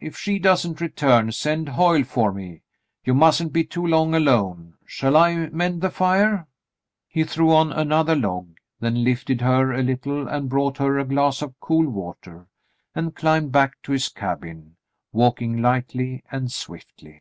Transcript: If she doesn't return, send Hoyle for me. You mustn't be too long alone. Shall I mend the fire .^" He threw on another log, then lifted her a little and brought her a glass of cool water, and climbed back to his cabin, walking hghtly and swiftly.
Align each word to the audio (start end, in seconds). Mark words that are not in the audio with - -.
If 0.00 0.16
she 0.16 0.38
doesn't 0.38 0.80
return, 0.80 1.30
send 1.32 1.68
Hoyle 1.68 2.02
for 2.04 2.32
me. 2.32 2.62
You 3.04 3.12
mustn't 3.12 3.52
be 3.52 3.62
too 3.62 3.86
long 3.86 4.14
alone. 4.14 4.72
Shall 4.86 5.18
I 5.18 5.50
mend 5.50 5.82
the 5.82 5.90
fire 5.90 6.28
.^" 5.90 6.28
He 7.10 7.24
threw 7.24 7.52
on 7.52 7.72
another 7.72 8.16
log, 8.16 8.56
then 8.80 9.04
lifted 9.04 9.42
her 9.42 9.74
a 9.74 9.82
little 9.82 10.28
and 10.28 10.48
brought 10.48 10.78
her 10.78 10.98
a 10.98 11.04
glass 11.04 11.42
of 11.42 11.60
cool 11.60 11.90
water, 11.90 12.48
and 12.94 13.14
climbed 13.14 13.52
back 13.52 13.74
to 13.82 13.92
his 13.92 14.08
cabin, 14.08 14.76
walking 15.12 15.58
hghtly 15.58 16.22
and 16.32 16.50
swiftly. 16.50 17.20